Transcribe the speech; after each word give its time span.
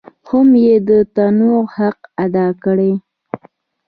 هم 0.27 0.49
یې 0.65 0.75
د 0.87 0.91
تنوع 1.15 1.61
حق 1.75 1.99
ادا 2.25 2.47
کړی. 2.63 2.93